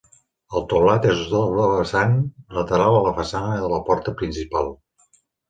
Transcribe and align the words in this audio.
El 0.59 0.63
teulat 0.69 1.03
és 1.11 1.19
a 1.25 1.27
doble 1.33 1.67
vessant, 1.73 2.15
lateral 2.59 2.99
a 3.01 3.05
la 3.09 3.13
façana 3.19 3.61
de 3.67 3.71
la 3.75 3.83
porta 3.93 4.17
principal. 4.25 4.75